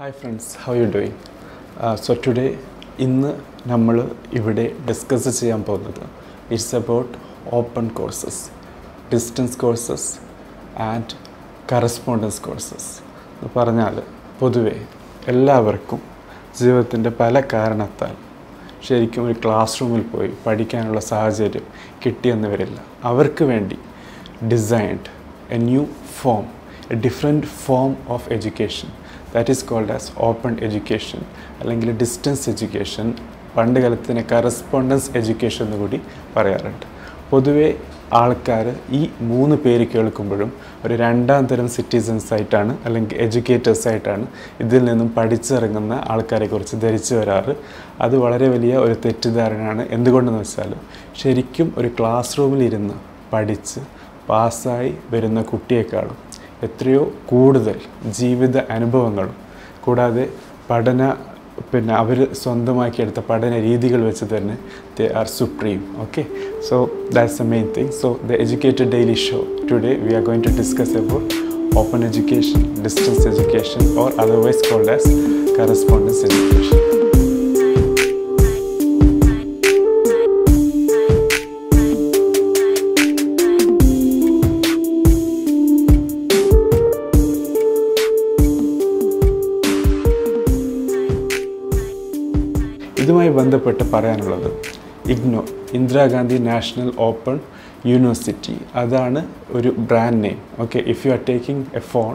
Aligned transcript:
Hi 0.00 0.12
friends 0.12 0.52
how 0.64 0.74
you 0.74 0.84
doing 0.84 1.16
so 1.94 2.14
today 2.26 2.44
ഇന്ന് 2.98 3.30
നമ്മൾ 3.68 4.10
ഇവിടെ 4.32 4.64
ഡിസ്കസ് 4.88 5.40
ചെയ്യാൻ 5.40 5.62
പോകുന്നത്. 5.62 6.04
It's 6.50 6.76
about 6.76 7.10
open 7.52 7.88
courses 7.88 8.40
distance 9.12 9.58
courses 9.58 10.08
and 10.82 11.16
correspondence 11.72 12.40
courses 12.42 12.88
എന്ന് 13.34 13.50
പറഞ്ഞാൽ 13.56 14.02
പൊതുവേ 14.40 14.74
എല്ലാവർക്കും 15.28 16.00
ജീവിതത്തിന്റെ 16.60 17.10
പല 17.10 17.42
കാരണത്താൽ 17.52 18.14
ശരിക്കും 18.88 19.26
ഒരു 19.26 19.36
ക്ലാസ് 19.44 19.80
റൂമിൽ 19.80 20.02
പോയി 20.02 20.32
പഠിക്കാനുള്ള 20.46 21.00
സാഹചര്യം 21.00 21.66
കിട്ടിയെന്ന് 22.06 22.48
വരില്ല. 22.48 22.78
അവർക്ക് 23.04 23.44
വേണ്ടി 23.44 23.78
designed 24.48 25.10
a 25.50 25.58
new 25.68 25.84
form 26.20 26.46
a 26.90 26.98
different 27.06 27.46
form 27.66 27.96
of 28.08 28.32
education 28.32 28.88
that 29.34 29.50
is 29.50 29.64
called 29.64 29.92
as 29.92 30.12
open 30.18 30.56
education 30.60 31.20
അല്ലെങ്കിൽ 31.60 31.92
ഡിസ്റ്റൻസ് 31.92 32.50
എഡ്യൂക്കേഷൻ 32.50 33.14
പണ്ട് 33.56 33.80
കാലത്തിന് 33.80 34.22
കറസ്പോണ്ടൻസ് 34.32 35.10
എഡ്യൂക്കേഷൻ 35.16 35.64
എന്ന് 35.64 35.76
കൂടി 35.76 36.00
പറയാറുണ്ട്. 36.36 36.86
പൊതുവേ 37.30 37.74
ആൾക്കാർ 38.12 38.76
ഈ 38.90 39.10
മൂന്ന് 39.20 39.56
പേര് 39.56 39.86
കേൾക്കുമ്പോഴും 39.86 40.52
ഒരു 40.84 40.94
രണ്ടാം 40.94 41.46
തരം 41.46 41.68
സിറ്റിസൺസ് 41.68 42.34
ആയിട്ടാണ് 42.34 42.78
അല്ലെങ്കിൽ 42.84 43.16
എഡ്യൂക്കേറ്റേഴ്സ് 43.16 43.88
ആയിട്ടാണ് 43.88 44.26
ഇതിൽ 44.60 44.84
നിന്നും 44.84 45.08
പഠിച്ചിറങ്ങുന്ന 45.08 46.04
ആൾക്കാരെ 46.08 46.46
കുറിച്ച് 46.46 46.76
ധരിച്ചു 46.76 47.14
വരാറ്. 47.14 47.54
അത് 48.00 48.18
വളരെ 48.18 48.48
വലിയ 48.48 48.76
ഒരു 48.76 48.96
തെറ്റിദ്ധാരണയാണ്. 49.04 49.88
എന്തുകൊണ്ടെന്ന് 49.90 50.40
വെച്ചാൽ 50.40 50.74
ശരിക്കും 51.16 51.74
ഒരു 51.76 51.90
ക്ലാസ് 51.98 52.38
റൂമിലിരുന്ന് 52.38 52.94
പഠിച്ച് 53.32 53.80
പാസ്സായി 54.28 54.94
വരുന്ന 55.10 55.42
കുട്ടിയേക്കാളും 55.42 56.29
എത്രയോ 56.62 57.12
കൂടുതൽ 57.28 57.76
ജീവിത 58.10 58.58
അനുഭവങ്ങളും 58.70 59.36
കൂടാതെ 59.84 60.28
പഠന 60.70 61.02
പിന്നെ 61.72 61.94
അവർ 61.94 62.34
സ്വന്തമാക്കിയെടുത്ത 62.34 63.20
പഠന 63.28 63.58
രീതികൾ 63.60 64.00
വെച്ച് 64.00 64.24
തന്നെ 64.24 64.58
they 64.98 65.06
are 65.06 65.26
supreme 65.26 65.80
okay 65.98 66.26
so 66.68 66.90
that's 67.12 67.42
the 67.42 67.46
main 67.46 67.66
thing 67.76 67.92
so 68.02 68.20
the 68.28 68.32
educated 68.32 68.90
daily 68.90 69.14
show 69.14 69.40
today 69.72 69.94
we 69.98 70.14
are 70.14 70.22
going 70.22 70.44
to 70.44 70.48
discuss 70.48 70.96
about 70.96 71.34
open 71.78 72.04
education 72.04 72.62
distance 72.82 73.26
education 73.28 73.98
or 73.98 74.12
otherwise 74.20 74.72
called 74.72 74.90
as 74.90 75.12
correspondence 75.58 76.24
education 76.24 76.89
ബന്ധപ്പെട്ട് 93.60 93.92
പറയാനുള്ളത്. 93.94 94.50
IGNOU 95.12 95.40
Indira Gandhi 95.76 96.36
national 96.50 96.88
open 97.06 97.36
university. 97.90 98.54
അതാണ് 98.82 99.20
ഒരു 99.56 99.70
brand 99.90 100.20
name 100.24 100.38
okay 100.62 100.78
if 100.92 101.00
you 101.06 101.10
are 101.16 101.20
taking 101.30 101.64
a 101.78 101.82
phone 101.92 102.12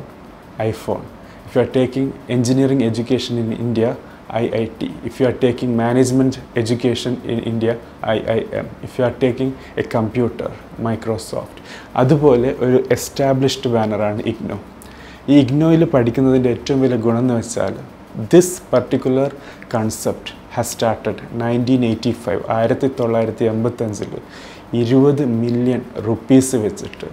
iPhone 0.66 1.02
if 1.46 1.54
you 1.56 1.62
are 1.64 1.70
taking 1.78 2.12
engineering 2.36 2.86
education 2.90 3.34
in 3.44 3.50
India 3.66 3.86
I 4.42 4.44
I 4.62 4.64
T 4.80 4.90
if 5.10 5.16
you 5.22 5.26
are 5.30 5.36
taking 5.44 5.74
management 5.82 6.40
education 6.62 7.16
in 7.34 7.42
India 7.52 7.74
I 8.08 8.18
I 8.36 8.40
M 8.62 8.70
if 8.88 8.94
you 9.00 9.06
are 9.10 9.14
taking 9.24 9.54
a 9.78 9.86
computer 9.96 10.50
Microsoft 10.88 11.62
അതുപോലെ 11.96 12.52
ഒരു 12.68 12.80
established 12.98 13.72
ബാനറാണ് 13.76 14.24
IGNOU 14.34 14.58
ഈ 15.30 15.36
ഇഗ്നോയിൽ 15.44 15.86
പഠിക്കുന്നതിന്റെ 15.96 16.52
ഏറ്റവും 16.58 16.82
വലിയ 16.86 17.00
ഗുണം 17.06 17.22
എന്ന് 17.24 17.36
വെച്ചാൽ 17.42 17.76
this 18.32 18.58
particular 18.72 19.32
concept 19.74 20.34
has 20.54 20.72
started 20.72 21.24
nineteen 21.42 21.82
eighty 21.86 22.12
five 22.24 22.44
ആയിരത്തി 22.50 22.88
തൊള്ളായിരത്തി 23.00 23.46
എൺപത്തഞ്ചിൽ 23.46 24.12
ഇരുപത് 24.74 25.24
മില്യൺ 25.40 25.82
റുപ്പീസ് 26.08 26.58
വെച്ചിട്ട് 26.58 27.08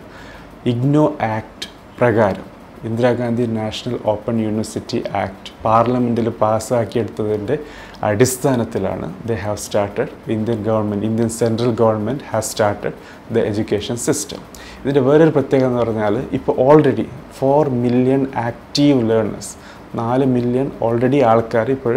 ഇഗ്നോ 0.67 1.05
ആക്ട് 1.29 1.69
പ്രകാരം 1.99 2.49
Indira Gandhi 2.85 3.45
national 3.57 3.97
open 4.05 4.37
university 4.41 5.01
act 5.15 5.51
പാർലമെന്റിൽ 5.65 6.29
പാസ്സാക്കിയെടുത്തതിന്റെ 6.41 7.57
അടിസ്ഥാനത്തിലാണ് 8.03 9.09
the 9.27 9.37
have 9.43 9.57
started 9.57 10.15
Indian 10.29 10.61
government 10.63 11.07
Indian 11.07 11.31
central 11.37 11.71
government 11.75 12.25
have 12.31 12.47
started 12.51 12.97
the 13.33 13.45
education 13.49 13.99
system 14.07 14.41
ഇതിന്റെ 14.81 15.01
വേറൊരു 15.01 15.31
പ്രത്യേകത 15.31 15.69
എന്ന് 15.69 15.81
പറഞ്ഞാൽ 15.81 16.17
ഇപ്പോൾ 16.33 16.57
already 16.59 17.07
four 17.39 17.71
million 17.83 18.25
active 18.45 18.99
learners 19.11 19.53
നാല് 19.95 20.27
മില്യൺ 20.27 20.71
ഓൾറെഡി 20.83 21.21
ആൾക്കാർ 21.23 21.71
ഇപ്പോൾ 21.71 21.97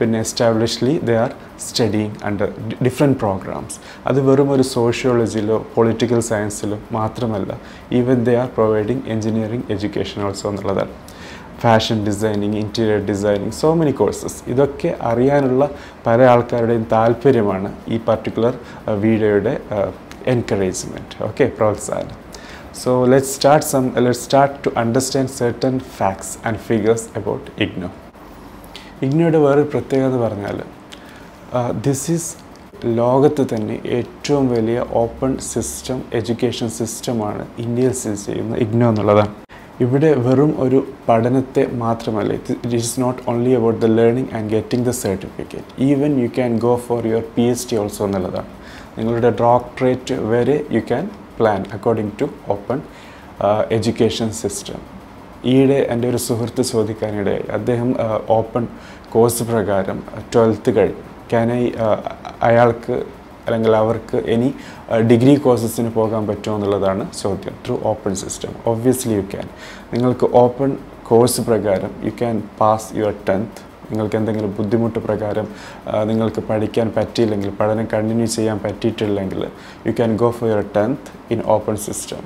പിന്നെ 0.00 0.18
establishly 0.18 0.98
they 0.98 1.14
are 1.16 1.30
studying 1.60 2.14
under 2.24 2.48
different 2.82 3.18
programs 3.18 3.76
അത് 4.06 4.20
വെറും 4.20 4.50
ഒരു 4.52 4.62
സോഷ്യോളജിയിലോ 4.62 5.66
പൊളിറ്റിക്കൽ 5.74 6.20
സയൻസിലോ 6.20 6.78
മാത്രമല്ല 6.92 7.52
even 7.92 8.24
they 8.24 8.36
are 8.36 8.48
providing 8.56 9.02
engineering 9.06 9.72
education 9.72 10.22
also 10.22 10.48
എന്നുള്ളതാണ്. 10.50 10.92
Fashion 11.62 12.06
designing 12.06 12.56
interior 12.56 12.98
designing 13.06 13.52
so 13.52 13.74
many 13.74 13.92
courses 13.92 14.42
ഇതൊക്കെ 14.48 14.96
അറിയാനുള്ള 15.02 15.70
പല 16.06 16.22
ആൾക്കാരുടെയും 16.24 16.86
താല്പര്യമാണ് 16.92 17.70
ഈ 17.88 17.98
പർട്ടിക്കുലർ 17.98 18.54
വീഡിയോയുടെ 18.98 19.54
എൻകറേജ്മെന്റ് 20.26 21.22
ഓക്കെ 21.24 21.44
പ്രോത്സാഹനം 21.58 22.25
So 22.80 22.90
let's 23.12 23.30
start 23.38 23.62
some 23.64 23.86
let's 24.04 24.20
start 24.28 24.50
to 24.64 24.70
understand 24.82 25.28
certain 25.30 25.76
facts 25.98 26.30
and 26.46 26.54
figures 26.68 27.02
about 27.20 27.42
IGNO. 27.64 27.88
ഇഗ്നോയുടെ 29.04 29.38
വേറൊരു 29.44 29.68
പ്രത്യേകത 29.72 30.16
പറഞ്ഞാൽ 30.24 30.58
ദിസ് 31.86 32.04
ഈസ് 32.14 32.28
ലോകത്ത് 33.00 33.42
തന്നെ 33.52 33.76
ഏറ്റവും 33.98 34.44
വലിയ 34.54 34.78
ഓപ്പൺ 35.02 35.32
സിസ്റ്റം 35.50 35.98
എഡ്യൂക്കേഷൻ 36.20 36.68
സിസ്റ്റമാണ് 36.78 37.44
ഇന്ത്യയിൽ 37.64 37.96
സ്ഥിതി 38.00 38.20
ചെയ്യുന്ന 38.26 38.62
ഇഗ്നോ 38.66 38.86
എന്നുള്ളതാണ്. 38.92 39.34
ഇവിടെ 39.84 40.12
വെറും 40.28 40.54
ഒരു 40.64 40.80
പഠനത്തെ 41.10 41.64
മാത്രമല്ല 41.84 42.32
it 42.40 42.76
is 42.84 42.94
not 43.04 43.20
only 43.32 43.54
about 43.60 43.82
the 43.84 43.90
learning 44.00 44.30
and 44.38 44.48
getting 44.56 44.86
the 44.90 44.94
certificate 45.04 45.68
even 45.90 46.12
you 46.24 46.30
can 46.40 46.52
go 46.66 46.74
for 46.88 47.00
your 47.12 47.24
P 47.36 47.46
H 47.52 47.68
D 47.70 47.78
also 47.84 48.02
എന്നുള്ളതാണ്. 48.08 48.50
നിങ്ങളുടെ 48.98 49.30
ഡോക്ടറേറ്റ് 49.46 50.16
വരെ 50.32 50.58
you 50.78 50.82
can 50.90 51.06
plan 51.38 51.64
according 51.72 52.12
to 52.20 52.28
open 52.48 52.80
education 53.70 54.30
system 54.30 54.80
ഈയിടെ 55.44 55.86
എന്റെ 55.90 56.08
ഒരു 56.08 56.16
സുഹൃത്ത് 56.16 56.62
ചോദിക്കാനിടയായി 56.62 57.44
അദ്ദേഹം 57.52 57.96
ഓപ്പൺ 58.28 58.68
കോഴ്സ് 59.10 59.42
പ്രകാരം 59.42 60.02
ട്വൽത്ത് 60.34 60.76
കഴിഞ്ഞു 60.76 61.02
ക്യാൻ 61.30 61.50
അയാൾക്ക് 62.42 62.92
അല്ലെങ്കിൽ 63.46 63.76
അവർക്ക് 63.76 64.16
ഇനി 64.16 64.54
ഡിഗ്രി 65.10 65.36
കോഴ്സസിന് 65.36 65.90
പോകാൻ 65.90 66.26
പറ്റുമോ 66.26 66.56
എന്നുള്ളതാണ് 66.56 67.12
ചോദ്യം. 67.22 67.54
Through 67.66 67.80
open 67.84 68.14
system 68.14 68.52
obviously 68.66 69.14
you 69.14 69.20
can 69.20 69.46
നിങ്ങൾക്ക് 69.92 70.36
ഓപ്പൺ 70.36 70.76
കോഴ്സ് 71.04 71.40
പ്രകാരം 71.40 71.90
you 72.04 72.10
can 72.10 72.42
pass 72.60 72.96
your 72.96 73.14
tenth 73.28 73.65
നിങ്ങൾക്ക് 73.90 74.16
എന്തെങ്കിലും 74.16 74.54
ബുദ്ധിമുട്ട് 74.58 74.98
പ്രകാരം 74.98 75.46
നിങ്ങൾക്ക് 76.04 76.40
പഠിക്കാൻ 76.40 76.92
പറ്റിയില്ലെങ്കിൽ 76.96 77.50
പഠനം 77.50 77.88
കണ്ടിന്യൂ 77.92 78.26
ചെയ്യാൻ 78.26 78.58
പറ്റിയിട്ടില്ലെങ്കിൽ 78.58 79.42
you 79.86 79.92
can 79.92 80.16
go 80.16 80.30
for 80.30 80.48
your 80.48 80.64
tenth 80.76 81.10
in 81.30 81.42
open 81.46 81.76
system 81.76 82.22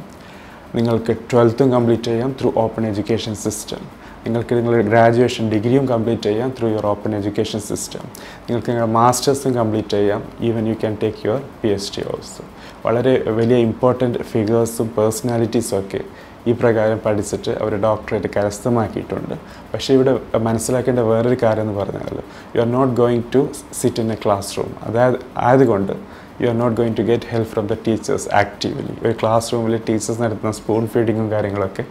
നിങ്ങൾക്ക് 0.75 1.17
ട്വൽത്തും 1.33 1.71
കംപ്ലീറ്റ് 1.73 2.05
ചെയ്യാം 2.05 2.33
ത്രൂ 2.41 2.53
ഓപ്പൺ 2.57 2.87
എഡ്യൂക്കേഷൻ 2.87 3.35
സിസ്റ്റം 3.35 3.83
നിങ്ങൾക്ക് 4.27 4.55
നിങ്ങളുടെ 4.55 4.83
ഗ്രാജുവേഷൻ 4.83 5.45
ഡിഗ്രിയും 5.51 5.87
കംപ്ലീറ്റ് 5.87 6.23
ചെയ്യാം 6.23 6.51
through 6.59 6.69
your 6.69 6.87
open 6.87 7.15
education 7.15 7.61
system 7.61 8.03
നിങ്ങൾക്ക് 8.49 8.71
നിങ്ങളുടെ 8.71 8.93
മാസ്റ്റേഴ്സും 8.93 9.55
കംപ്ലീറ്റ് 9.55 9.89
ചെയ്യാം 9.89 10.23
even 10.41 10.69
you 10.69 10.75
can 10.75 10.97
take 11.03 11.27
your 11.27 11.41
P 11.63 11.69
H 11.69 11.91
D 11.97 12.03
also 12.09 12.45
വളരെ 12.85 13.23
വലിയ 13.31 13.57
ഇമ്പോർട്ടന്റ് 13.59 14.19
ഫിഗേഴ്സും 14.23 14.89
പേഴ്സണാലിറ്റീസും 14.89 15.79
ഒക്കെ 15.79 16.01
ഈ 16.49 16.53
പ്രകാരം 16.61 16.99
പഠിച്ചിട്ട് 17.07 17.53
അവർ 17.63 17.73
ഡോക്ടറേറ്റ് 17.87 18.29
കരസ്ഥമാക്കിയിട്ടുണ്ട്. 18.37 19.35
പക്ഷേ 19.73 19.91
ഇവിടെ 19.99 20.13
മനസ്സിലാക്കേണ്ട 20.49 21.03
വേറൊരു 21.11 21.39
കാര്യം 21.45 21.65
എന്ന് 21.67 21.77
പറഞ്ഞാൽ 21.81 22.17
you 22.55 22.61
are 22.65 22.71
not 22.79 22.95
going 23.03 23.25
to 23.35 23.43
sit 23.81 24.01
in 24.05 24.11
a 24.17 24.19
classroom 24.59 24.73
അതായത് 24.89 25.19
ആയതുകൊണ്ട് 25.47 25.95
you 26.43 26.49
are 26.53 26.57
not 26.63 26.77
going 26.81 26.97
to 27.01 27.05
get 27.13 27.29
help 27.33 27.51
from 27.53 27.67
the 27.73 27.77
teachers 27.87 28.29
actively 28.43 28.95
ഒരു 29.05 29.15
ക്ലാസ് 29.23 29.49
റൂമിൽ 29.55 29.77
ടീച്ചേഴ്സ് 29.89 30.21
നടത്തുന്ന 30.25 30.55
സ്പൂൺ 30.61 30.85
ഫീഡിങ്ങും 30.95 31.29
കാര്യങ്ങളൊക്കെ 31.35 31.85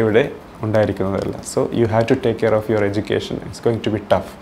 ഇവിടെ 0.00 0.24
ഉണ്ടായിരിക്കുന്നതല്ല. 0.66 1.34
So 1.52 1.60
you 1.80 1.86
have 1.94 2.06
to 2.12 2.16
take 2.26 2.38
care 2.42 2.54
of 2.58 2.70
your 2.72 2.84
education 2.90 3.34
it's 3.46 3.62
going 3.64 3.82
to 3.86 3.90
be 3.96 4.00
tough 4.12 4.32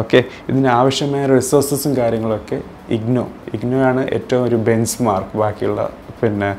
okay 0.00 0.18
ഇതിന് 0.50 0.68
ആവശ്യമായ 0.78 1.22
റിസോഴ്സസും 1.36 1.92
കാര്യങ്ങളൊക്കെ 1.98 2.56
ഇഗ്നോ 2.96 3.22
ഇഗ്നോ 3.56 3.78
ആണ് 3.90 4.02
ഏറ്റവും 4.16 4.42
ഒരു 4.48 4.56
ബെഞ്ച് 4.66 4.96
മാർക്ക് 5.06 5.38
ബാക്കിയുള്ള 5.42 5.82
പിന്നെ 6.20 6.50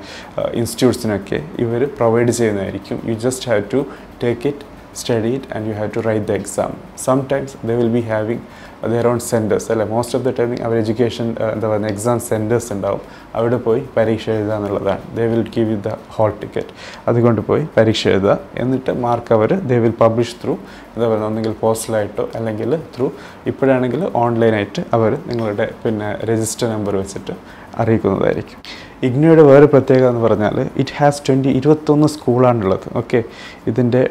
ഇൻസ്റ്റിറ്റ്യൂട്ട്സിനൊക്കെ 0.62 1.42
ഇവർ 1.66 1.84
പ്രൊവൈഡ് 2.00 2.34
ചെയ്യുന്നതായിരിക്കും. 2.40 3.00
You 3.10 3.16
just 3.28 3.50
have 3.52 3.64
to 3.76 3.82
take 4.24 4.48
it 4.52 4.66
study 5.02 5.34
and 5.56 5.66
you 5.70 5.74
have 5.80 5.90
to 5.96 6.02
write 6.10 6.26
the 6.30 6.36
exam 6.42 6.56
exam. 6.58 6.72
Sometimes 7.08 7.50
they 7.68 7.76
will 7.80 7.92
be 7.98 8.02
having 8.14 8.40
their 8.92 9.06
own 9.10 9.20
centers 9.32 9.66
അല്ലെ? 9.74 9.86
മോസ്റ്റ് 9.92 10.16
ഓഫ് 10.18 10.24
ദ 10.28 10.30
ടൈം 10.38 10.52
അവർ 10.66 10.76
എഡ്യൂക്കേഷൻ 10.82 11.28
എന്താ 11.54 11.68
പറയുക 11.72 11.92
exam 11.94 12.18
centres 12.30 12.70
ഉണ്ടാവും. 12.76 13.02
അവിടെ 13.38 13.58
പോയി 13.66 13.82
പരീക്ഷ 13.96 14.26
എഴുതുക 14.36 14.54
എന്നുള്ളതാണ്. 14.58 15.04
They 15.18 15.26
will 15.32 15.46
give 15.56 15.70
you 15.74 15.78
the 15.88 15.94
hall 16.16 16.32
ticket 16.42 16.74
അതുകൊണ്ട് 17.10 17.42
പോയി 17.50 17.64
പരീക്ഷ 17.78 18.04
എഴുതുക. 18.14 18.34
എന്നിട്ട് 18.64 18.92
മാർക്ക് 19.06 19.34
അവർ 19.38 19.54
ദേ 19.72 19.78
വിൽ 19.84 19.96
പബ്ലിഷ് 20.04 20.36
ത്രൂ 20.44 20.56
എന്താ 20.94 21.08
പറയുക 21.12 21.30
ഒന്നെങ്കിൽ 21.30 21.54
പോസ്റ്റലായിട്ടോ 21.64 22.26
അല്ലെങ്കിൽ 22.40 22.74
ത്രൂ 22.96 23.08
ഇപ്പോഴാണെങ്കിൽ 23.52 24.04
ഓൺലൈനായിട്ട് 24.24 24.84
അവർ 24.98 25.14
നിങ്ങളുടെ 25.32 25.68
പിന്നെ 25.84 26.10
രജിസ്റ്റർ 26.32 26.68
നമ്പർ 26.76 26.96
വെച്ചിട്ട് 27.02 27.36
അറിയിക്കുന്നതായിരിക്കും. 27.82 28.60
ഇഗ്നോയുടെ 29.08 29.44
വേറെ 29.50 29.66
പ്രത്യേകത 29.74 30.08
എന്ന് 30.12 30.22
പറഞ്ഞാൽ 30.28 30.56
ഇറ്റ് 30.82 30.94
ഹാസ് 31.00 31.22
ട്വന്റി 31.26 31.50
ഇരുപത്തൊന്ന് 31.60 32.08
സ്കൂളാണുള്ളത് 32.16 32.88
ഓക്കെ 33.02 33.20
ഇതിന്റെ 33.72 34.02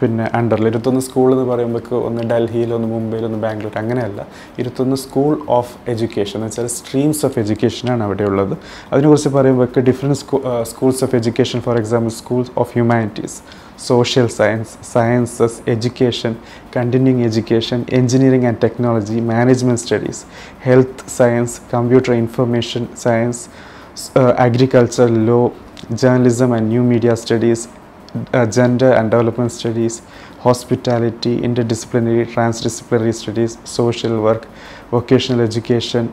പിന്നെ 0.00 0.24
അണ്ടറിൽ 0.38 0.66
ഇരുപത്തൊന്ന് 0.70 1.02
സ്കൂൾ 1.06 1.28
എന്ന് 1.34 1.46
പറയുമ്പോൾ 1.50 2.00
ഒന്ന് 2.08 2.22
ഡൽഹിയിൽ 2.30 2.70
ഒന്ന് 2.76 2.88
മുംബൈയിൽ 2.94 3.24
ഒന്ന് 3.28 3.38
ബാംഗ്ലൂർ 3.44 3.74
അങ്ങനെയല്ല. 3.82 4.20
ഇരുപത്തൊന്ന് 4.60 4.96
സ്കൂൾ 5.04 5.32
ഓഫ് 5.58 5.74
എഡ്യൂക്കേഷൻ 5.92 6.36
എന്ന് 6.38 6.48
വെച്ചാൽ 6.48 6.70
സ്ട്രീംസ് 6.78 7.22
ഓഫ് 7.26 7.38
എഡ്യൂക്കേഷനാണ് 7.42 8.02
അവിടെ 8.08 8.24
ഉള്ളത്. 8.30 8.54
അതിനെക്കുറിച്ച് 8.92 9.32
പറയുമ്പോൾ 9.38 9.84
different 9.90 10.18
schools 10.72 11.02
of 11.06 11.16
education 11.20 11.60
for 11.66 11.78
example 11.82 12.14
schools 12.20 12.52
of 12.62 12.70
humanities 12.76 13.38
social 13.79 14.27
science, 14.29 14.77
sciences, 14.83 15.61
education, 15.67 16.31
continuing 16.71 17.23
education, 17.23 17.85
engineering 17.91 18.45
and 18.45 18.59
technology, 18.59 19.21
management 19.29 19.79
studies, 19.79 20.25
health 20.59 21.09
science, 21.09 21.61
computer 21.69 22.13
information 22.15 22.93
science, 22.95 23.37
s- 23.93 24.11
uh, 24.15 24.33
agriculture, 24.39 25.09
law, 25.29 25.45
journalism 25.95 26.51
and 26.51 26.69
new 26.69 26.83
media 26.83 27.15
studies, 27.15 27.59
uh, 28.33 28.45
gender 28.47 28.91
and 28.91 29.09
development 29.11 29.51
studies, 29.51 30.01
hospitality, 30.39 31.39
interdisciplinary, 31.39 32.25
transdisciplinary 32.27 33.13
studies, 33.13 33.57
social 33.77 34.21
work, 34.21 34.43
vocational 34.91 35.41
education, 35.41 36.05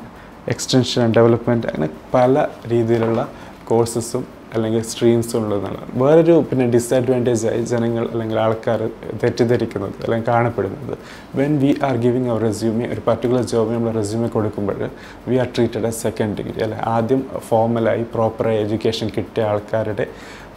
extension 0.48 1.02
and 1.02 1.14
development 1.14 1.66
അങ്ങനെ 1.66 1.88
പല 2.14 2.34
രീതിയിലുള്ള 2.68 3.20
കോഴ്സസും 3.64 4.22
അല്ലെങ്കിൽ 4.55 4.81
streams 4.91 5.33
ഉള്ളതെന്നുള്ളത് 5.39 5.91
വേറൊരു 6.01 6.35
പിന്നെ 6.49 6.65
disadvantage 6.75 7.45
ആയി 7.51 7.61
ജനങ്ങൾ 7.71 8.03
അല്ലെങ്കിൽ 8.11 8.37
ആൾക്കാർ 8.45 8.81
തെറ്റിദ്ധരിക്കുന്നത് 9.21 9.95
അല്ലെങ്കിൽ 10.03 10.27
കാണപ്പെടുന്നത്. 10.31 10.95
When 11.39 11.53
we 11.63 11.71
are 11.89 11.95
giving 12.05 12.29
our 12.33 12.41
resume 12.47 12.85
ഒരു 12.93 13.01
പർട്ടിക്കുലർ 13.07 13.45
ജോബ് 13.53 13.73
നമ്മൾ 13.75 13.93
റെസ്യൂമെ 14.01 14.29
കൊടുക്കുമ്പോൾ 14.35 14.77
we 15.29 15.37
are 15.43 15.49
treated 15.55 15.89
a 15.91 15.93
second 16.03 16.35
degree 16.39 16.59
അല്ലെ? 16.67 16.79
ആദ്യം 16.95 17.23
ഫോർമലായി 17.49 18.05
പ്രോപ്പറായി 18.15 18.59
എഡ്യൂക്കേഷൻ 18.65 19.09
കിട്ടിയ 19.17 19.49
ആൾക്കാരുടെ 19.51 20.07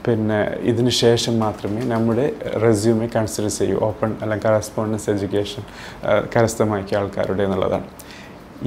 പിന്നെ 0.06 0.38
ഇതിന് 0.70 0.92
ശേഷം 1.02 1.34
മാത്രമേ 1.44 1.82
നമ്മുടെ 1.92 2.24
റെസ്യൂമെ 2.64 3.06
കൺസിഡർ 3.14 3.52
ചെയ്യൂ. 3.58 3.76
ഓപ്പൺ 3.88 4.10
അല്ലെങ്കിൽ 4.22 4.46
കറസ്പോണ്ടൻസ് 4.48 5.08
എഡ്യൂക്കേഷൻ 5.12 5.62
കരസ്ഥമാക്കിയ 6.34 6.98
ആൾക്കാരുടെ 7.02 7.42
എന്നുള്ളതാണ്. 7.46 7.86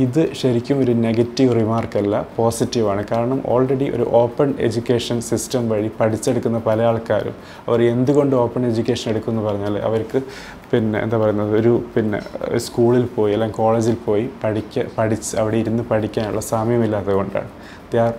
ഇത് 0.04 0.20
ശരിക്കും 0.34 0.78
ഒരു 0.84 0.94
നെഗറ്റീവ് 1.06 1.52
റിമാർക്കല്ല 1.60 2.16
പോസിറ്റീവാണ് 2.36 3.04
കാരണം 3.12 3.40
ഓൾറെഡി 3.54 3.88
ഒരു 3.90 4.06
ഓപ്പൺ 4.20 4.50
എഡ്യൂക്കേഷൻ 4.60 5.18
സിസ്റ്റം 5.22 5.64
വഴി 5.70 5.90
പഠിച്ചെടുക്കുന്ന 6.00 6.60
പല 6.68 6.82
ആൾക്കാരും 6.90 7.36
അവർ 7.68 7.82
എന്തുകൊണ്ട് 7.94 8.36
ഓപ്പൺ 8.36 8.62
എഡ്യൂക്കേഷൻ 8.70 9.08
എടുക്കുമെന്ന് 9.12 9.44
പറഞ്ഞാൽ 9.48 9.78
അവർക്ക് 9.88 10.20
പിന്നെ 10.72 10.98
എന്താ 11.00 11.18
പറയുന്നത് 11.18 11.52
ഒരു 11.60 11.74
പിന്നെ 11.96 12.20
സ്കൂളിൽ 12.66 13.06
പോയി 13.16 13.34
അല്ലെങ്കിൽ 13.34 13.58
കോളേജിൽ 13.58 13.98
പോയി 14.06 14.26
പഠിക്ക 14.44 14.86
പഠിച്ച് 14.98 15.32
അവിടെ 15.42 15.58
ഇരുന്ന് 15.58 15.84
പഠിക്കാനുള്ള 15.92 16.44
സമയമില്ലാത്തത് 16.54 17.16
കൊണ്ടാണ്. 17.16 17.50
They 17.92 18.00
are 18.06 18.16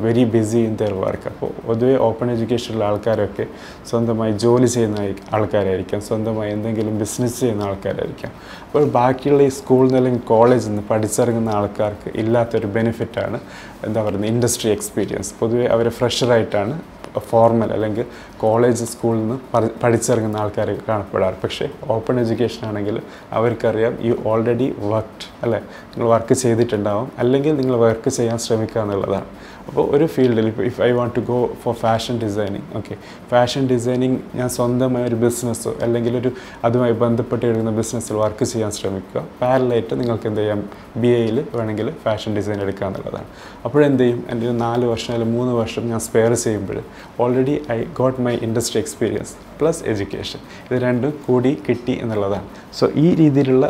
very 0.00 0.24
busy 0.34 0.58
in 0.68 0.74
their 0.80 0.94
work 1.04 1.28
അപ്പോൾ 1.28 1.50
പൊതുവേ 1.66 1.94
ഓപ്പൺ 2.08 2.30
എഡ്യൂക്കേഷനുള്ള 2.30 2.84
ആൾക്കാരൊക്കെ 2.84 3.44
സ്വന്തമായി 3.90 4.32
ജോലി 4.44 4.66
ചെയ്യുന്ന 4.66 4.98
ആൾക്കാരായിരിക്കാം. 5.34 6.00
സ്വന്തമായി 6.00 6.52
എന്തെങ്കിലും 6.52 6.98
ബിസിനസ് 6.98 7.40
ചെയ്യുന്ന 7.40 7.62
ആൾക്കാരായിരിക്കാം. 7.62 8.32
അപ്പോൾ 8.66 8.84
ബാക്കിയുള്ള 8.98 9.42
ഈ 9.42 9.52
സ്കൂളിൽ 9.58 9.86
നിന്ന് 9.86 9.98
അല്ലെങ്കിൽ 9.98 10.22
കോളേജിൽ 10.26 10.68
നിന്ന് 10.68 10.84
പഠിച്ചിറങ്ങുന്ന 10.90 11.50
ആൾക്കാർക്ക് 11.50 12.10
ഇല്ലാത്തൊരു 12.22 12.66
ബെനിഫിറ്റാണ് 12.66 13.40
എന്താ 13.86 14.02
പറയുന്നത് 14.02 14.30
ഇൻഡസ്ട്രി 14.30 14.70
എക്സ്പീരിയൻസ് 14.70 15.32
പൊതുവേ 15.40 15.66
അവർ 15.66 15.88
ഫ്രഷറായിട്ടാണ് 16.00 16.74
ഫോർമൽ 17.18 17.72
അല്ലെങ്കിൽ 17.72 18.04
കോളേജ് 18.40 18.84
സ്കൂളിൽ 18.84 19.18
നിന്ന് 19.18 19.38
പഠി- 19.54 19.80
പഠിച്ചിറങ്ങുന്ന 19.82 20.36
ആൾക്കാർ 20.36 20.78
കാണപ്പെടാറ്. 20.88 21.34
പക്ഷേ 21.44 21.68
ഓപ്പൺ 21.90 22.20
എഡ്യൂക്കേഷൻ 22.20 22.66
ആണെങ്കിൽ 22.66 23.00
അവർക്കറിയാം 23.32 23.98
യു 24.00 24.14
ഓൾറെഡി 24.26 24.74
വർക്ക്ഡ് 24.78 25.38
അല്ലേ? 25.42 25.58
നിങ്ങൾ 25.58 26.06
വർക്ക് 26.06 26.34
ചെയ്തിട്ടുണ്ടാവും. 26.34 27.12
അല്ലെങ്കിൽ 27.18 27.56
നിങ്ങൾ 27.56 27.76
വർക്ക് 27.76 28.10
ചെയ്യാൻ 28.10 28.38
ശ്രമിക്കുക 28.38 28.80
എന്നുള്ളതാണ് 28.80 29.24
അപ്പോൾ 29.68 29.84
ഒരു 29.94 30.06
ഫീൽഡിൽ 30.14 30.46
ഇപ്പോൾ 30.50 30.64
if 30.70 30.80
I 30.82 30.90
want 30.98 31.14
to 31.16 31.22
go 31.30 31.36
for 31.62 31.74
fashion 31.82 32.14
designing 32.22 32.66
okay 32.78 32.94
fashion 33.30 33.62
designing 33.72 34.18
ഞാൻ 34.38 34.48
സ്വന്തമായ 34.48 35.02
ഒരു 35.10 35.18
ബിസിനസ്സോ 35.24 35.72
അല്ലെങ്കിൽ 35.84 36.16
ഒരു 36.20 36.30
അതുമായി 36.64 36.94
ബന്ധപ്പെട്ട് 37.04 37.44
എടുക്കുന്ന 37.46 37.72
ബിസിനസ്സിൽ 37.78 38.16
വർക്ക് 38.22 38.44
ചെയ്യാൻ 38.52 38.70
ശ്രമിക്കുക. 38.70 39.22
പാരലായിട്ട് 39.40 39.94
നിങ്ങൾക്ക് 40.00 40.26
എന്ത് 40.30 40.40
ചെയ്യാം? 40.40 40.62
ബി 40.96 41.10
എയിൽ 41.20 41.38
വേണമെങ്കിൽ 41.54 41.90
ഫാഷൻ 42.04 42.36
ഡിസൈൻ 42.36 42.60
എടുക്കുക 42.66 42.86
എന്നുള്ളതാണ്. 42.86 43.28
അപ്പോഴെന്ത് 43.64 44.02
ചെയ്യും? 44.02 44.20
എന്റെ 44.30 44.46
ഒരു 44.48 44.56
നാല് 44.56 44.84
വർഷം 44.92 45.12
അല്ലെങ്കിൽ 45.14 45.38
മൂന്ന് 45.38 45.54
വർഷം 45.60 45.88
ഞാൻ 45.92 46.00
സ്പെയർ 46.08 46.34
ചെയ്യുമ്പോൾ 46.44 46.80
already 47.22 47.56
I 47.76 47.78
got 48.00 48.20
my 48.26 48.34
industry 48.48 48.80
experience 48.80 49.32
plus 49.60 49.82
education 49.92 50.40
ഇത് 50.68 50.76
രണ്ടും 50.82 51.14
കൂടി 51.26 51.54
കിട്ടി 51.68 51.96
എന്നുള്ളതാണ്. 52.02 52.46
സോ 52.80 52.86
ഈ 53.04 53.08
രീതിയിലുള്ള 53.14 53.66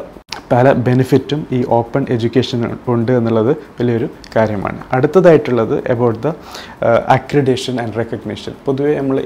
പല 0.53 0.73
ബെനിഫിറ്റും 0.73 1.47
ഈ 1.53 1.65
ഓപ്പൺ 1.69 2.07
എഡ്യൂക്കേഷൻ 2.11 2.79
ഉണ്ട് 2.89 3.13
എന്നുള്ളത് 3.13 3.57
വലിയൊരു 3.81 4.09
കാര്യമാണ്. 4.37 4.79
അടുത്തതായിട്ടുള്ളത് 4.93 5.93
about 5.93 6.21
the 6.23 6.33
accreditation 7.09 7.81
and 7.81 7.95
recognition 7.99 8.53
പൊതുവേ 8.67 8.99
നമ്മൾ 8.99 9.25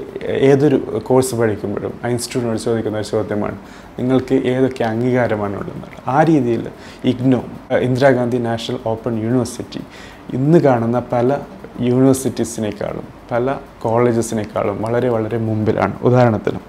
ഏതൊരു 0.49 1.01
കോഴ്സ് 1.05 1.35
പഠിക്കുമ്പോഴും 1.35 1.93
ആ 2.03 2.07
ഇൻസ്റ്റിറ്റ്യൂട്ടിനോട് 2.07 2.59
ചോദിക്കുന്ന 2.59 2.97
ഒരു 2.97 3.05
ചോദ്യമാണ് 3.05 3.57
നിങ്ങൾക്ക് 3.99 4.35
ഏതൊക്കെ 4.47 4.83
അംഗീകാരമാണ് 4.83 5.55
ഉള്ളത്? 5.55 6.09
ആ 6.09 6.23
രീതിയിൽ 6.23 6.67
IGNOU 7.05 7.43
Indira Gandhi 7.77 8.37
national 8.37 8.79
open 8.85 9.19
university 9.23 9.81
ഇന്ന് 10.33 10.59
കാണുന്ന 10.59 10.99
പല 11.11 11.37
യൂണിവേഴ്സിറ്റീസിനേക്കാളും 11.81 13.05
പല 13.31 13.55
കോളേജസിനേക്കാളും 13.81 14.81
വളരെ 14.81 15.09
വളരെ 15.09 15.37
മുമ്പിലാണ്. 15.37 15.95
ഉദാഹരണത്തിന് 16.03 16.59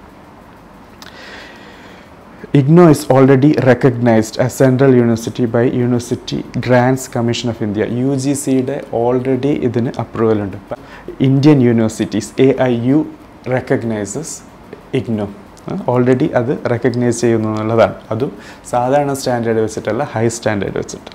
IGNO 2.57 2.89
is 2.89 3.01
already 3.15 3.49
recognized 3.69 4.35
as 4.43 4.51
central 4.59 4.93
university 4.99 5.43
by 5.55 5.61
university 5.79 6.37
grants 6.65 7.05
commission 7.15 7.47
of 7.51 7.61
India 7.65 7.83
U 7.97 8.13
G 8.23 8.33
സിയുടെ 8.43 8.77
ഓൾറെഡി 9.01 9.51
ഇതിന് 9.67 9.91
അപ്രൂവൽ 10.03 10.39
ഉണ്ട്. 10.45 10.57
Indian 11.27 11.59
universities 11.67 12.31
A 12.45 12.47
I 12.69 12.71
U 12.87 12.99
recognizes 13.55 14.33
IGNOU 14.99 15.27
already 15.93 16.29
അത് 16.39 16.51
റെക്കഗ്നൈസ് 16.73 17.21
ചെയ്യുന്നു 17.25 17.49
എന്നുള്ളതാണ്. 17.53 17.95
അതും 18.15 18.31
സാധാരണ 18.73 19.13
സ്റ്റാൻഡേർഡ് 19.21 19.63
വെച്ചിട്ടല്ല 19.67 20.09
ഹൈ 20.15 20.25
സ്റ്റാൻഡേർഡ് 20.37 20.77
വെച്ചിട്ട്. 20.81 21.11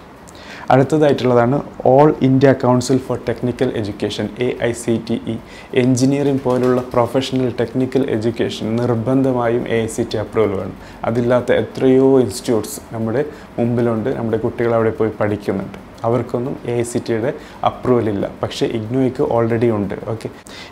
അടുത്തതായിട്ടുള്ളതാണ് 0.73 1.57
all 1.85 2.09
India 2.29 2.51
council 2.63 2.99
for 3.07 3.19
technical 3.29 3.71
education 3.81 4.27
A 4.47 4.49
I 4.69 4.73
C 4.83 4.95
T 5.09 5.17
E 5.33 5.37
engineering 5.83 6.43
പോലുള്ള 6.43 6.81
പ്രൊഫഷണൽ 6.93 7.49
ടെക്നിക്കൽ 7.61 8.05
എഡ്യൂക്കേഷൻ 8.17 8.77
നിർബന്ധമായും 8.77 9.65
A 9.69 9.79
I 9.83 9.89
C 9.97 10.05
T 10.13 10.19
approval 10.25 10.53
വേണം. 10.61 10.77
അതില്ലാത്ത 11.05 11.53
എത്രയോ 11.63 12.21
ഇൻസ്റ്റിറ്റ്യൂട്ട്സ് 12.21 12.81
നമ്മുടെ 12.93 13.25
മുമ്പിലുണ്ട് 13.59 14.11
നമ്മുടെ 14.19 14.39
കുട്ടികൾ 14.39 14.75
അവിടെ 14.75 14.91
പോയി 14.91 15.13
പഠിക്കുന്നുണ്ട്. 15.21 15.79
അവർക്കൊന്നും 16.07 16.55
എ 16.73 16.75
ഐ 16.83 16.85
സി 16.93 17.01
ടിയുടെ 17.07 17.31
അപ്രൂവൽ 17.69 18.09
ഇല്ല. 18.15 18.25
പക്ഷേ 18.43 18.65
ഇഗ്നോയ്ക്ക് 18.79 19.23
ഓൾറെഡി 19.37 19.71
ഉണ്ട്. 19.79 19.95
ഓക്കെ 20.13 20.29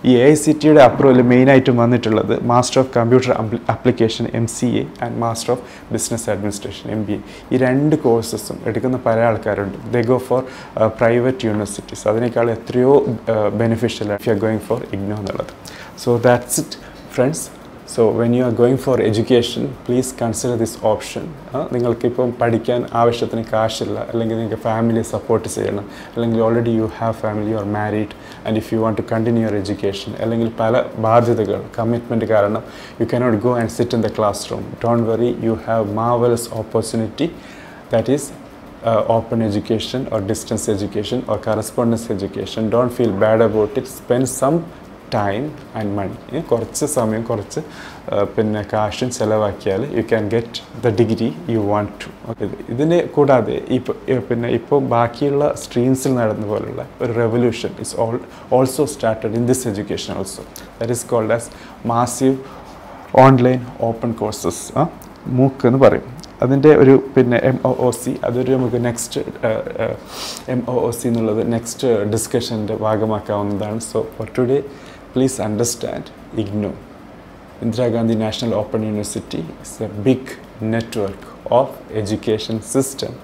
ഈ 0.09 0.15
എ 0.23 0.25
ഐ 0.33 0.35
സി 0.45 0.53
ടിയുടെ 0.62 0.83
അപ്രൂവൽ 0.89 1.21
മെയിനായിട്ടും 1.33 1.77
വന്നിട്ടുള്ളത് 1.83 2.35
master 2.53 2.81
of 2.83 2.91
computer 2.99 3.33
application 3.75 4.27
M 4.41 4.47
C 4.57 4.69
A 4.83 4.85
and 5.07 5.17
master 5.25 5.53
of 5.55 5.62
business 5.95 6.27
administration 6.35 6.87
M 6.97 7.03
B 7.09 7.15
A 7.19 7.21
ഈ 7.53 7.62
രണ്ട് 7.67 7.97
കോഴ്സസും 8.07 8.59
എടുക്കുന്ന 8.71 9.01
പല 9.09 9.19
ആൾക്കാരുണ്ട്. 9.31 9.79
They 9.95 10.05
go 10.12 10.19
for 10.29 10.43
private 11.01 11.47
universities 11.51 12.05
അതിനേക്കാൾ 12.12 12.49
എത്രയോ 12.57 12.93
beneficial 13.65 14.11
if 14.19 14.29
you 14.29 14.35
are 14.35 14.41
going 14.47 14.65
for 14.69 14.81
IGNOU 14.97 15.19
എന്നുള്ളത്. 15.23 15.53
So 16.05 16.12
that's 16.29 16.61
it 16.62 16.79
friends 17.17 17.45
so 17.94 18.02
when 18.20 18.32
you 18.37 18.42
are 18.49 18.52
going 18.61 18.80
for 18.84 18.96
education 19.08 19.62
please 19.87 20.11
consider 20.20 20.56
this 20.62 20.76
option 20.90 21.25
നിങ്ങൾക്കിപ്പം 21.75 22.28
പഠിക്കാൻ 22.40 22.80
ആവശ്യത്തിന് 23.00 23.42
കാശില്ല. 23.52 23.96
അല്ലെങ്കിൽ 24.11 24.37
നിങ്ങൾക്ക് 24.40 24.61
ഫാമിലിയെ 24.68 25.04
സപ്പോർട്ട് 25.14 25.49
ചെയ്യണം. 25.56 25.87
അല്ലെങ്കിൽ 26.14 26.40
already 26.46 26.75
you 26.80 26.87
have 26.99 27.16
family 27.22 27.50
you 27.54 27.58
are 27.62 27.68
married 27.78 28.14
and 28.46 28.61
if 28.62 28.68
you 28.75 28.78
want 28.84 29.00
to 29.02 29.06
continue 29.12 29.42
your 29.46 29.56
education 29.62 30.12
അല്ലെങ്കിൽ 30.25 30.50
പല 30.62 30.82
ബാധ്യതകൾ 31.06 31.58
കമ്മിറ്റ്മെന്റ് 31.78 32.28
കാരണം 32.34 32.62
you 33.00 33.06
cannot 33.14 33.40
go 33.46 33.54
and 33.62 33.75
sit 33.78 33.96
in 33.99 34.04
the 34.08 34.11
classroom 34.52 34.64
don't 34.84 35.06
worry 35.12 35.32
you 35.49 35.56
have 35.66 35.87
marvellous 36.02 36.49
opportunity 36.62 37.28
that 37.94 38.14
is 38.16 38.28
uh, 38.84 39.04
open 39.08 39.42
education 39.42 40.06
or 40.08 40.20
distance 40.20 40.68
education 40.68 41.25
or 41.28 41.38
correspondence 41.38 42.11
education. 42.11 42.70
Don't 42.70 42.90
feel 42.90 43.12
bad 43.12 43.40
about 43.40 43.76
it. 43.76 43.87
Spend 43.87 44.28
some 44.28 44.56
time 45.16 45.45
and 45.78 45.92
money 45.99 46.40
കുറച്ച് 46.50 46.85
സമയം 46.97 47.23
കുറച്ച് 47.31 47.61
പിന്നെ 48.37 48.62
കാശും 48.73 49.11
ചിലവാക്കിയാൽ 49.19 49.83
you 49.99 50.04
can 50.12 50.25
get 50.35 50.62
the 50.85 50.95
degree 51.00 51.28
you 51.54 51.61
want 51.73 51.92
to 52.04 52.11
okay 52.31 52.49
ഇതിനെ 52.75 52.99
കൂടാതെ 53.16 53.57
ഇപ്പോൾ 53.78 53.97
പിന്നെ 54.28 54.50
ഇപ്പോൾ 54.59 54.81
ബാക്കിയുള്ള 54.95 55.47
സ്ട്രീംസിൽ 55.64 56.14
നടന്ന 56.21 56.47
പോലുള്ള 56.52 56.85
ഒരു 57.02 57.12
revolution 57.23 57.73
is 57.85 57.95
all 58.04 58.16
also 58.59 58.87
started 58.95 59.37
in 59.40 59.47
this 59.52 59.64
education 59.73 60.12
also 60.23 60.45
that 60.81 60.92
is 60.97 61.07
called 61.12 61.35
as 61.38 61.50
massive 61.87 62.37
online 63.26 63.61
open 63.90 64.12
courses 64.23 64.64
MOOC 65.38 65.66
എന്ന് 65.69 65.78
പറയും. 65.78 66.07
അതിന്റെ 66.45 66.71
ഒരു 66.83 66.95
പിന്നെ 67.14 67.38
എം 67.49 67.57
ഒ 67.69 67.71
ഒ 67.87 67.88
സി 67.99 68.12
അതൊരു 68.26 68.50
നമുക്ക് 68.57 68.78
next 68.87 69.21
M 70.54 70.61
O 70.73 70.75
O 70.87 70.88
C 70.99 71.04
എന്നുള്ളത് 71.09 71.42
നെക്സ്റ്റ് 71.52 71.88
ഡിസ്കഷന്റെ 72.14 72.76
ഭാഗമാക്കാവുന്നതാണ്. 72.76 73.81
So 73.90 74.00
for 74.16 74.28
today 74.38 74.59
please 75.12 75.38
understand 75.40 76.11
ignore. 76.37 76.76
Indira 77.61 77.92
Gandhi 77.92 78.14
National 78.14 78.54
Open 78.54 78.83
University, 78.83 79.45
is 79.62 79.81
a 79.81 79.88
big 79.88 80.37
network 80.61 81.16
of 81.50 81.76
education 81.92 82.61
system 82.61 83.19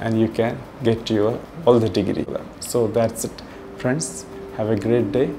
and 0.00 0.20
you 0.20 0.28
can 0.28 0.58
get 0.82 1.10
your 1.10 1.38
all 1.66 1.78
the 1.78 1.88
degree. 1.88 2.26
So 2.60 2.86
that's 2.86 3.24
it 3.24 3.42
friends. 3.80 4.26
Have 4.56 4.70
a 4.70 4.76
great 4.76 5.10
day. 5.10 5.30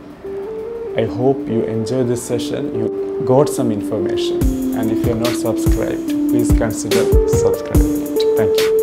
I 0.97 1.05
hope 1.05 1.47
you 1.47 1.61
enjoy 1.63 2.03
this 2.03 2.23
session. 2.23 2.73
You 2.75 3.23
got 3.25 3.49
some 3.49 3.71
information 3.71 4.41
and 4.77 4.91
if 4.91 5.05
you're 5.05 5.15
not 5.15 5.35
subscribed, 5.35 6.09
please 6.29 6.51
consider 6.51 7.27
subscribing. 7.29 8.17
Thank 8.35 8.59
you. 8.59 8.80